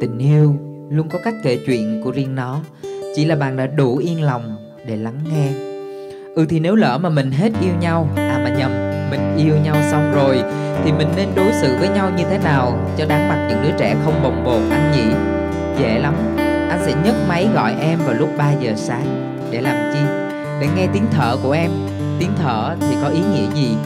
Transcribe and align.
tình 0.00 0.18
yêu, 0.18 0.56
luôn 0.90 1.08
có 1.08 1.18
cách 1.24 1.34
kể 1.42 1.58
chuyện 1.66 2.00
của 2.04 2.10
riêng 2.10 2.34
nó. 2.34 2.60
Chỉ 3.16 3.24
là 3.24 3.36
bạn 3.36 3.56
đã 3.56 3.66
đủ 3.66 3.96
yên 3.96 4.22
lòng 4.22 4.56
để 4.86 4.96
lắng 4.96 5.18
nghe. 5.32 5.48
Ừ 6.34 6.46
thì 6.48 6.60
nếu 6.60 6.74
lỡ 6.74 6.98
mà 6.98 7.08
mình 7.08 7.30
hết 7.30 7.52
yêu 7.62 7.72
nhau 7.80 8.08
à 8.16 8.40
mà 8.44 8.56
nhầm, 8.58 8.70
mình 9.10 9.36
yêu 9.36 9.54
nhau 9.64 9.76
xong 9.90 10.12
rồi, 10.14 10.42
thì 10.84 10.92
mình 10.92 11.08
nên 11.16 11.28
đối 11.36 11.52
xử 11.52 11.76
với 11.78 11.88
nhau 11.88 12.10
như 12.16 12.24
thế 12.30 12.38
nào 12.44 12.78
cho 12.98 13.06
đáng 13.06 13.28
mặt 13.28 13.46
những 13.48 13.62
đứa 13.62 13.78
trẻ 13.78 13.96
không 14.04 14.22
bồng 14.22 14.44
bột, 14.44 14.62
anh 14.70 14.92
nhỉ? 14.92 15.14
Dễ 15.80 15.98
lắm. 15.98 16.14
Anh 16.68 16.80
sẽ 16.86 16.94
nhấc 17.04 17.14
máy 17.28 17.48
gọi 17.54 17.74
em 17.80 17.98
vào 18.06 18.14
lúc 18.14 18.28
3 18.38 18.52
giờ 18.52 18.72
sáng. 18.76 19.34
Để 19.50 19.60
làm 19.60 19.92
chi? 19.92 20.00
Để 20.60 20.68
nghe 20.76 20.86
tiếng 20.92 21.06
thở 21.10 21.36
của 21.42 21.52
em. 21.52 21.70
Tiếng 22.18 22.30
thở 22.42 22.76
thì 22.80 22.96
có 23.02 23.08
ý 23.08 23.20
nghĩa 23.20 23.54
gì? 23.54 23.76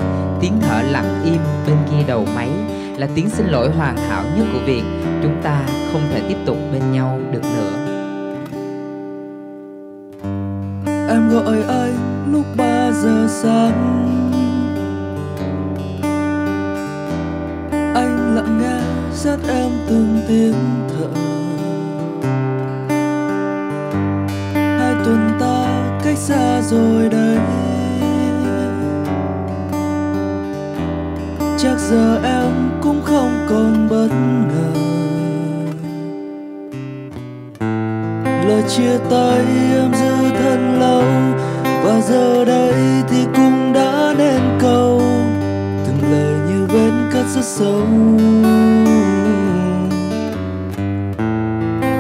Tiếng 0.41 0.53
thở 0.61 0.83
lặng 0.91 1.23
im 1.25 1.41
bên 1.67 1.77
kia 1.91 2.05
đầu 2.07 2.27
máy 2.35 2.49
là 3.03 3.09
tiếng 3.15 3.31
xin 3.31 3.47
lỗi 3.47 3.71
hoàn 3.71 3.97
hảo 3.97 4.25
nhất 4.37 4.47
của 4.53 4.59
việc 4.67 4.83
chúng 5.23 5.43
ta 5.43 5.61
không 5.93 6.03
thể 6.13 6.23
tiếp 6.29 6.37
tục 6.47 6.57
bên 6.73 6.93
nhau 6.93 7.21
được 7.33 7.43
nữa. 7.43 7.73
Em 11.09 11.31
gọi 11.31 11.63
anh 11.69 11.97
lúc 12.33 12.45
3 12.57 12.93
giờ 12.93 13.27
sáng. 13.29 14.09
Anh 17.95 18.35
lặng 18.37 18.59
nghe, 18.63 18.81
dắt 19.15 19.39
em 19.49 19.71
từng 19.89 20.21
tiếng 20.29 20.55
thở. 20.89 21.42
Giờ 31.91 32.21
em 32.25 32.71
cũng 32.83 33.03
không 33.05 33.47
còn 33.49 33.89
bất 33.91 34.09
ngờ. 34.49 34.73
Lời 38.49 38.63
chia 38.69 38.99
tay 39.11 39.45
em 39.75 39.95
giữ 39.95 40.15
thân 40.39 40.81
lâu, 40.81 41.03
và 41.85 42.01
giờ 42.01 42.45
đây 42.45 42.75
thì 43.09 43.25
cũng 43.35 43.73
đã 43.73 44.15
nên 44.19 44.41
câu 44.61 45.03
từng 45.87 46.13
lời 46.13 46.35
như 46.49 46.67
vết 46.67 47.11
cắt 47.13 47.25
rất 47.35 47.45
sâu. 47.45 47.87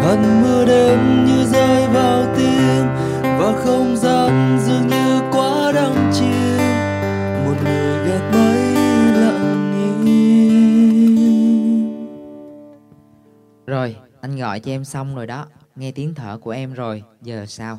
Hận 0.03 0.43
mưa 0.43 0.65
đêm 0.67 1.27
như 1.27 1.45
rơi 1.53 1.87
vào 1.95 2.25
tim, 2.37 2.87
và 3.23 3.53
không 3.65 3.97
gian 3.97 4.22
anh 14.23 14.37
gọi 14.37 14.61
cho 14.61 14.73
em 14.73 14.85
xong 14.85 15.17
rồi 15.17 15.27
đó. 15.27 15.47
Nghe 15.77 15.93
tiếng 15.93 16.15
thở 16.15 16.39
của 16.43 16.51
em 16.51 16.75
rồi, 16.75 17.03
giờ 17.23 17.47
sao? 17.47 17.79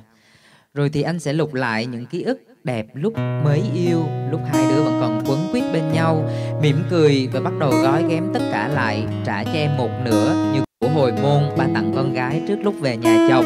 Rồi 0.74 0.90
thì 0.90 1.02
anh 1.02 1.20
sẽ 1.20 1.34
lục 1.34 1.54
lại 1.54 1.86
những 1.86 2.06
ký 2.06 2.22
ức 2.22 2.40
đẹp 2.64 2.86
lúc 2.94 3.14
mới 3.18 3.64
yêu, 3.74 4.04
lúc 4.32 4.42
hai 4.52 4.66
đứa 4.70 4.84
vẫn 4.84 4.98
còn 5.02 5.24
quấn 5.26 5.48
quýt 5.52 5.64
bên 5.74 5.92
nhau, 5.94 6.30
mỉm 6.62 6.84
cười 6.90 7.30
và 7.34 7.40
bắt 7.40 7.54
đầu 7.60 7.72
gói 7.84 8.04
ghém 8.10 8.34
tất 8.34 8.40
cả 8.52 8.68
lại, 8.68 9.08
trả 9.26 9.44
cho 9.44 9.52
em 9.52 9.78
một 9.78 9.90
nửa 10.06 10.52
như 10.54 10.62
của 10.80 10.90
hồi 10.90 11.12
môn 11.12 11.44
ba 11.58 11.68
tặng 11.74 11.92
con 11.96 12.14
gái 12.14 12.42
trước 12.48 12.58
lúc 12.64 12.76
về 12.80 12.98
nhà 12.98 13.28
chồng. 13.30 13.46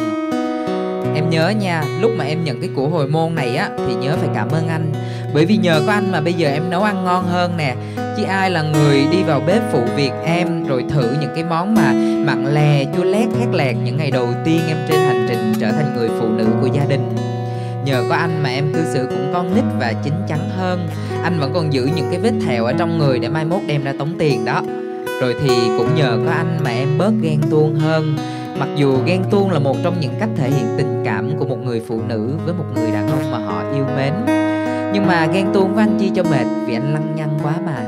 Em 1.14 1.30
nhớ 1.30 1.48
nha, 1.48 1.84
lúc 2.00 2.10
mà 2.18 2.24
em 2.24 2.44
nhận 2.44 2.60
cái 2.60 2.70
của 2.76 2.88
hồi 2.88 3.08
môn 3.08 3.34
này 3.34 3.56
á, 3.56 3.70
thì 3.76 3.94
nhớ 3.94 4.16
phải 4.16 4.28
cảm 4.34 4.48
ơn 4.48 4.68
anh 4.68 4.92
bởi 5.38 5.46
vì 5.46 5.56
nhờ 5.56 5.82
có 5.86 5.92
anh 5.92 6.12
mà 6.12 6.20
bây 6.20 6.32
giờ 6.32 6.48
em 6.48 6.70
nấu 6.70 6.82
ăn 6.82 7.04
ngon 7.04 7.24
hơn 7.24 7.56
nè. 7.56 7.74
Chứ 8.16 8.24
ai 8.24 8.50
là 8.50 8.62
người 8.62 9.06
đi 9.12 9.22
vào 9.22 9.42
bếp 9.46 9.62
phụ 9.72 9.80
việc 9.96 10.10
em, 10.24 10.64
rồi 10.64 10.84
thử 10.88 11.16
những 11.20 11.30
cái 11.34 11.44
món 11.44 11.74
mà 11.74 11.92
mặn 12.26 12.54
lè, 12.54 12.84
chua 12.96 13.04
lét, 13.04 13.28
khét 13.38 13.48
lẹt 13.52 13.76
những 13.84 13.96
ngày 13.96 14.10
đầu 14.10 14.28
tiên 14.44 14.60
em 14.68 14.76
trên 14.88 15.00
hành 15.00 15.26
trình 15.28 15.52
trở 15.60 15.72
thành 15.72 15.96
người 15.96 16.08
phụ 16.20 16.28
nữ 16.28 16.44
của 16.60 16.68
gia 16.74 16.84
đình. 16.84 17.16
Nhờ 17.84 18.04
có 18.08 18.14
anh 18.14 18.42
mà 18.42 18.48
em 18.48 18.72
cư 18.74 18.80
xử 18.94 19.06
cũng 19.10 19.30
con 19.34 19.54
nít 19.54 19.64
và 19.78 19.92
chín 20.04 20.12
chắn 20.28 20.50
hơn. 20.56 20.88
Anh 21.22 21.40
vẫn 21.40 21.50
còn 21.54 21.72
giữ 21.72 21.88
những 21.96 22.08
cái 22.10 22.20
vết 22.20 22.32
thẹo 22.46 22.64
ở 22.64 22.72
trong 22.78 22.98
người 22.98 23.18
để 23.18 23.28
mai 23.28 23.44
mốt 23.44 23.60
đem 23.66 23.84
ra 23.84 23.92
tống 23.98 24.12
tiền 24.18 24.44
đó. 24.44 24.62
Rồi 25.20 25.34
thì 25.42 25.54
cũng 25.78 25.94
nhờ 25.94 26.18
có 26.26 26.32
anh 26.32 26.58
mà 26.64 26.70
em 26.70 26.98
bớt 26.98 27.12
ghen 27.22 27.40
tuông 27.50 27.74
hơn. 27.74 28.16
Mặc 28.58 28.68
dù 28.76 28.98
ghen 29.06 29.24
tuông 29.30 29.50
là 29.50 29.58
một 29.58 29.76
trong 29.84 30.00
những 30.00 30.14
cách 30.20 30.30
thể 30.36 30.50
hiện 30.50 30.66
tình 30.78 31.02
cảm 31.04 31.38
của 31.38 31.46
một 31.46 31.58
người 31.64 31.82
phụ 31.88 32.00
nữ 32.08 32.30
với 32.44 32.54
một 32.54 32.64
người 32.74 32.90
đàn 32.90 33.08
ông 33.08 33.30
mà 33.30 33.38
họ 33.38 33.62
yêu 33.74 33.84
mến 33.96 34.12
nhưng 34.92 35.06
mà 35.06 35.26
ghen 35.26 35.46
tuông 35.52 35.74
với 35.74 35.84
anh 35.84 35.96
chi 36.00 36.10
cho 36.14 36.22
mệt 36.22 36.44
vì 36.66 36.74
anh 36.74 36.94
lăng 36.94 37.16
nhăng 37.16 37.38
quá 37.42 37.54
mà. 37.66 37.84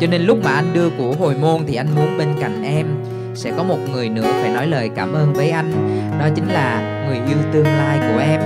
Cho 0.00 0.06
nên 0.06 0.22
lúc 0.22 0.38
mà 0.44 0.50
anh 0.50 0.72
đưa 0.74 0.90
của 0.90 1.14
hồi 1.18 1.34
môn 1.40 1.60
thì 1.66 1.74
anh 1.74 1.86
muốn 1.96 2.18
bên 2.18 2.28
cạnh 2.40 2.62
em. 2.62 2.86
Sẽ 3.34 3.52
có 3.56 3.62
một 3.62 3.78
người 3.92 4.08
nữa 4.08 4.26
phải 4.42 4.50
nói 4.50 4.66
lời 4.66 4.90
cảm 4.96 5.12
ơn 5.12 5.32
với 5.32 5.50
anh. 5.50 5.72
Đó 6.20 6.28
chính 6.34 6.48
là 6.48 6.80
người 7.08 7.16
yêu 7.28 7.36
tương 7.52 7.64
lai 7.64 7.98
của 7.98 8.18
em. 8.18 8.40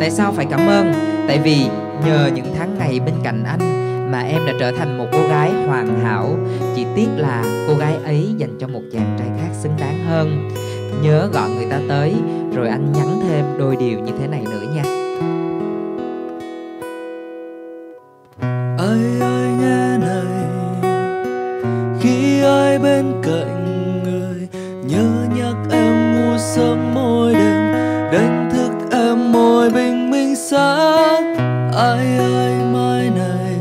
Tại 0.00 0.10
sao 0.10 0.32
phải 0.32 0.46
cảm 0.50 0.66
ơn? 0.66 0.92
Tại 1.28 1.38
vì 1.38 1.66
nhờ 2.06 2.30
những 2.34 2.54
tháng 2.58 2.78
ngày 2.78 3.00
bên 3.00 3.14
cạnh 3.22 3.44
anh 3.44 3.60
mà 4.12 4.20
em 4.20 4.46
đã 4.46 4.52
trở 4.60 4.72
thành 4.72 4.98
một 4.98 5.06
cô 5.12 5.18
gái 5.28 5.52
hoàn 5.66 6.00
hảo. 6.04 6.38
Chỉ 6.76 6.86
tiếc 6.96 7.08
là 7.16 7.44
cô 7.68 7.74
gái 7.74 7.94
ấy 8.04 8.34
dành 8.36 8.58
cho 8.58 8.68
một 8.68 8.82
chàng 8.92 9.16
trai 9.18 9.28
khác 9.40 9.48
xứng 9.52 9.72
đáng 9.80 10.04
hơn. 10.08 10.50
Nhớ 11.02 11.28
gọi 11.32 11.50
người 11.50 11.66
ta 11.70 11.78
tới, 11.88 12.14
rồi 12.54 12.68
anh 12.68 12.92
nhắn 12.92 13.20
thêm 13.28 13.44
đôi 13.58 13.76
điều 13.76 13.98
như 13.98 14.12
thế 14.20 14.26
này 14.26 14.44
nữa 14.50 14.62
nha. 14.74 14.82
Bên 23.00 23.22
cạnh 23.22 24.02
người. 24.04 24.48
Nhớ 24.84 25.06
nhắc 25.36 25.54
em 25.70 26.12
mua 26.12 26.38
sớm 26.38 26.94
mỗi 26.94 27.34
đêm, 27.34 27.72
đánh 28.12 28.50
thức 28.52 28.70
em 28.92 29.32
mỗi 29.32 29.70
bình 29.70 30.10
minh 30.10 30.36
sáng. 30.36 31.36
Ai 31.76 32.18
ai 32.18 32.54
mai 32.72 33.10
này, 33.16 33.56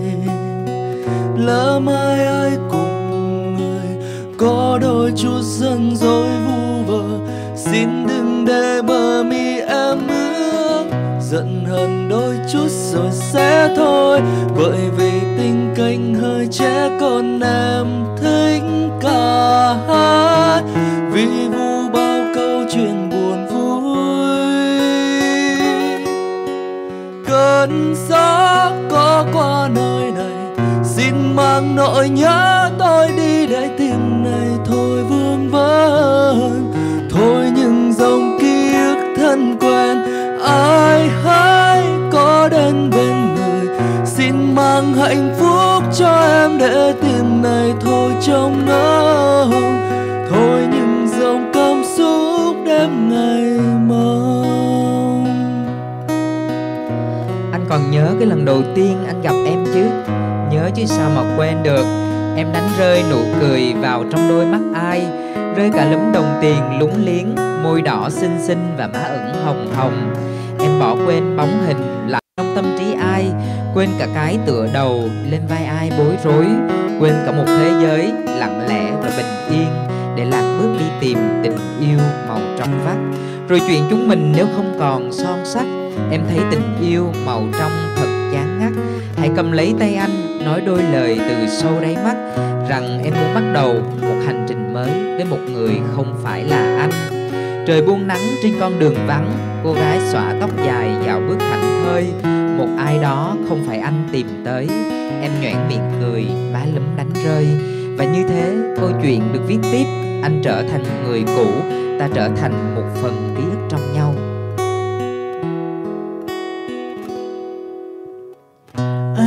lỡ 1.37 1.79
mai 1.79 2.25
ai 2.25 2.51
cùng 2.71 3.55
người. 3.57 4.05
Có 4.37 4.79
đôi 4.81 5.11
chút 5.15 5.41
giận 5.41 5.95
dối 5.95 6.27
vu 6.47 6.83
vơ, 6.87 7.03
xin 7.55 8.07
đừng 8.07 8.45
để 8.45 8.81
bờ 8.87 9.23
mi 9.23 9.59
em 9.59 10.07
ướt 10.07 10.85
giận 11.21 11.65
hờn 11.69 12.09
đôi 12.09 12.35
chút 12.53 12.67
rồi 12.69 13.11
sẽ 13.11 13.73
thôi, 13.75 14.19
bởi 14.57 14.79
vì 14.97 15.11
tình 15.37 15.73
cảnh 15.75 16.15
hơi 16.15 16.47
trẻ 16.51 16.97
con 16.99 17.39
em 17.39 17.85
có 29.19 29.25
qua 29.33 29.69
nơi 29.75 30.11
này. 30.11 30.65
Xin 30.83 31.35
mang 31.35 31.75
nỗi 31.75 32.09
nhớ 32.09 32.69
tôi 32.79 33.07
đi 33.07 33.47
để 33.47 33.69
tìm 33.77 34.23
này. 34.23 34.49
Thôi 34.65 35.03
vương 35.03 35.49
vấn 35.51 36.73
thôi 37.11 37.45
những 37.55 37.93
dòng 37.93 38.37
ký 38.41 38.73
ức 38.73 39.13
thân 39.17 39.57
quen. 39.59 39.97
Ai 40.43 41.09
hãy 41.23 41.83
có 42.11 42.49
đến 42.51 42.89
bên 42.89 43.35
người, 43.35 43.77
xin 44.05 44.55
mang 44.55 44.93
hạnh 44.93 45.35
phúc 45.39 45.83
cho 45.97 46.21
em 46.21 46.57
để 46.57 46.93
tìm 47.01 47.41
này. 47.41 47.73
Thôi 47.81 48.11
trong 48.21 48.65
ngóng 48.65 49.51
thôi 50.31 50.67
những 50.71 51.07
dòng 51.19 51.51
cảm 51.53 51.83
xúc 51.97 52.55
đêm 52.65 53.09
ngày. 53.09 53.58
Nhớ 57.99 58.15
cái 58.19 58.27
lần 58.27 58.45
đầu 58.45 58.61
tiên 58.75 58.97
anh 59.07 59.21
gặp 59.21 59.33
em 59.45 59.65
chứ? 59.73 59.85
Nhớ 60.51 60.69
chứ 60.75 60.85
sao 60.85 61.09
mà 61.15 61.35
quên 61.37 61.57
được. 61.63 61.85
Em 62.37 62.47
đánh 62.53 62.69
rơi 62.79 63.03
nụ 63.11 63.17
cười 63.39 63.73
vào 63.73 64.03
trong 64.11 64.29
đôi 64.29 64.45
mắt 64.45 64.59
ai? 64.73 65.07
Rơi 65.55 65.71
cả 65.73 65.91
lúm 65.91 66.11
đồng 66.13 66.39
tiền 66.41 66.79
lúng 66.79 67.05
liếng, 67.05 67.35
môi 67.63 67.81
đỏ 67.81 68.09
xinh 68.09 68.37
xinh 68.47 68.75
và 68.77 68.87
má 68.93 68.99
ửng 68.99 69.45
hồng 69.45 69.67
hồng. 69.75 70.15
Em 70.59 70.79
bỏ 70.79 70.95
quên 71.05 71.37
bóng 71.37 71.63
hình 71.67 72.07
lại 72.07 72.21
trong 72.37 72.55
tâm 72.55 72.75
trí 72.79 72.93
ai? 73.01 73.25
Quên 73.73 73.89
cả 73.99 74.07
cái 74.15 74.37
tựa 74.45 74.67
đầu 74.73 75.03
lên 75.31 75.41
vai 75.49 75.65
ai 75.65 75.91
bối 75.97 76.17
rối? 76.23 76.45
Quên 76.99 77.13
cả 77.25 77.31
một 77.31 77.45
thế 77.47 77.71
giới 77.81 78.11
lặng 78.25 78.65
lẽ 78.69 78.91
và 79.01 79.11
bình 79.17 79.59
yên 79.59 79.67
để 80.17 80.25
lạc 80.25 80.57
bước 80.59 80.69
đi 80.79 80.85
tìm 80.99 81.17
tình 81.43 81.57
yêu 81.79 81.99
màu 82.27 82.39
trong 82.59 82.85
vắt. 82.85 82.97
Rồi 83.49 83.61
chuyện 83.67 83.83
chúng 83.89 84.07
mình 84.07 84.33
nếu 84.35 84.45
không 84.55 84.75
còn 84.79 85.11
son 85.11 85.45
sắc 85.45 85.65
em 86.11 86.21
thấy 86.29 86.39
tình 86.51 86.75
yêu 86.81 87.11
màu 87.25 87.47
trong 87.59 87.71
thật 87.95 88.29
chán 88.33 88.59
ngắt. 88.59 88.71
Hãy 89.17 89.29
cầm 89.35 89.51
lấy 89.51 89.73
tay 89.79 89.95
anh, 89.95 90.45
nói 90.45 90.61
đôi 90.65 90.83
lời 90.83 91.19
từ 91.29 91.47
sâu 91.47 91.71
đáy 91.81 91.97
mắt, 92.03 92.15
rằng 92.69 93.01
em 93.03 93.13
muốn 93.13 93.33
bắt 93.35 93.53
đầu 93.53 93.73
một 94.01 94.15
hành 94.25 94.45
trình 94.49 94.73
mới 94.73 94.89
với 95.15 95.25
một 95.25 95.39
người 95.53 95.71
không 95.95 96.15
phải 96.23 96.43
là 96.43 96.77
anh. 96.79 96.91
Trời 97.67 97.81
buông 97.81 98.07
nắng 98.07 98.21
trên 98.43 98.53
con 98.59 98.79
đường 98.79 98.95
vắng, 99.07 99.31
cô 99.63 99.73
gái 99.73 99.99
xõa 99.99 100.33
tóc 100.41 100.49
dài 100.65 100.91
dạo 101.05 101.21
bước 101.27 101.37
thảnh 101.39 101.83
thơi. 101.83 102.07
Một 102.57 102.67
ai 102.77 102.99
đó 103.01 103.35
không 103.49 103.63
phải 103.67 103.79
anh 103.79 104.09
tìm 104.11 104.27
tới. 104.45 104.67
Em 105.21 105.31
nhoẻn 105.41 105.55
miệng 105.69 105.91
cười, 106.01 106.25
má 106.53 106.59
lúm 106.75 106.83
đánh 106.97 107.09
rơi. 107.25 107.47
Và 107.97 108.05
như 108.05 108.27
thế, 108.29 108.55
câu 108.79 108.89
chuyện 109.01 109.21
được 109.33 109.41
viết 109.47 109.59
tiếp. 109.61 109.85
Anh 110.23 110.41
trở 110.43 110.63
thành 110.71 110.83
người 111.03 111.23
cũ, 111.35 111.47
ta 111.99 112.07
trở 112.13 112.29
thành 112.41 112.75
một 112.75 113.01
phần 113.01 113.35
ký 113.37 113.43
ức 113.51 113.67
trong 113.69 113.93
nhau. 113.93 114.13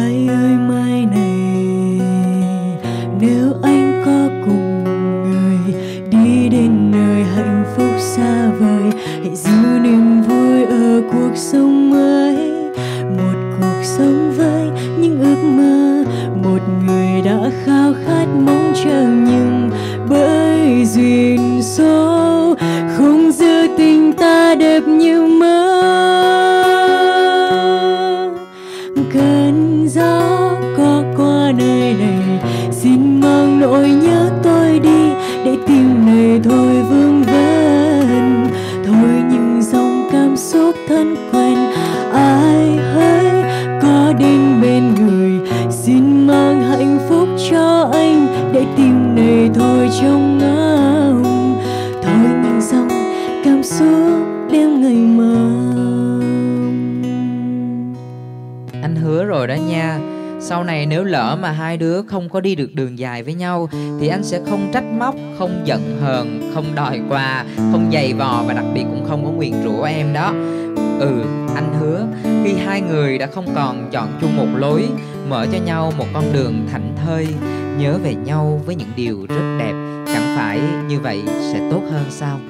Mai 0.02 0.28
ơi, 0.28 0.56
mai 0.68 1.06
này, 1.06 2.00
nếu 3.20 3.52
anh 3.62 4.02
có 4.04 4.28
cùng 4.46 4.84
người 5.24 5.74
đi 6.10 6.48
đến 6.48 6.90
nơi 6.90 7.24
hạnh 7.24 7.64
phúc 7.76 7.90
xa 7.98 8.50
vời, 8.50 8.82
hãy 9.22 9.36
giữ 9.36 9.78
niềm 9.82 10.22
vui 10.22 10.64
ở 10.64 11.02
cuộc 11.12 11.36
sống 11.36 11.90
mới 11.90 12.36
một 13.16 13.34
cuộc 13.60 13.82
sống 13.82 14.32
với 14.36 14.70
những 14.98 15.20
ước 15.20 15.42
mơ, 15.56 16.04
một 16.42 16.60
người 16.86 17.22
đã 17.24 17.50
khao 17.64 17.92
khát 18.04 18.26
mong 18.46 18.72
chờ 18.84 19.02
nhau. 19.02 19.31
Cơn 29.12 29.88
gió 29.88 30.41
anh 58.82 58.96
hứa 58.96 59.24
rồi 59.24 59.46
đó 59.46 59.54
nha. 59.54 59.98
Sau 60.40 60.64
này 60.64 60.86
nếu 60.86 61.04
lỡ 61.04 61.38
mà 61.42 61.50
hai 61.50 61.76
đứa 61.76 62.02
không 62.02 62.28
có 62.28 62.40
đi 62.40 62.54
được 62.54 62.74
đường 62.74 62.98
dài 62.98 63.22
với 63.22 63.34
nhau, 63.34 63.68
thì 64.00 64.08
anh 64.08 64.24
sẽ 64.24 64.40
không 64.50 64.70
trách 64.72 64.84
móc, 64.98 65.14
không 65.38 65.62
giận 65.64 65.98
hờn, 66.02 66.50
không 66.54 66.64
đòi 66.74 67.00
quà, 67.08 67.44
không 67.56 67.90
giày 67.92 68.12
vò 68.12 68.44
và 68.46 68.54
đặc 68.54 68.64
biệt 68.74 68.84
cũng 68.90 69.04
không 69.08 69.24
có 69.24 69.30
nguyền 69.30 69.52
rủa 69.64 69.82
em 69.82 70.12
đó. 70.12 70.32
Ừ 71.00 71.22
anh 71.54 71.74
hứa, 71.80 72.06
khi 72.44 72.54
hai 72.66 72.80
người 72.80 73.18
đã 73.18 73.26
không 73.26 73.46
còn 73.54 73.88
chọn 73.92 74.08
chung 74.20 74.36
một 74.36 74.46
lối, 74.56 74.88
mở 75.28 75.46
cho 75.52 75.58
nhau 75.58 75.92
một 75.98 76.06
con 76.12 76.24
đường 76.32 76.66
thảnh 76.72 76.92
thơi, 77.06 77.28
nhớ 77.78 77.98
về 78.04 78.14
nhau 78.14 78.60
với 78.66 78.74
những 78.74 78.92
điều 78.96 79.26
rất 79.28 79.56
đẹp, 79.58 79.72
chẳng 80.06 80.36
phải 80.36 80.60
như 80.88 81.00
vậy 81.00 81.22
sẽ 81.52 81.68
tốt 81.70 81.82
hơn 81.90 82.04
sao? 82.10 82.40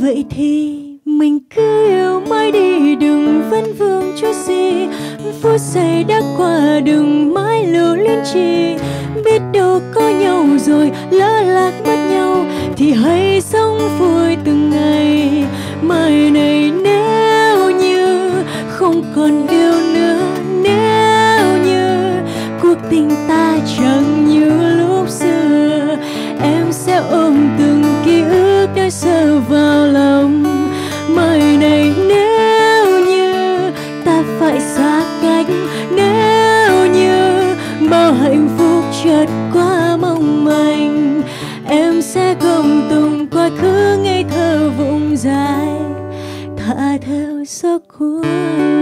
Vậy 0.00 0.24
thì 0.30 0.81
Phút 5.42 5.60
giây 5.60 6.04
đã 6.04 6.20
qua 6.36 6.80
đừng 6.80 7.34
mãi 7.34 7.66
lưu 7.66 7.96
luyến 7.96 8.18
chi 8.32 8.76
Biết 9.24 9.40
đâu 9.52 9.80
có 9.94 10.08
nhau 10.08 10.46
rồi 10.58 10.90
Padahal 46.72 47.44
cool. 47.86 48.81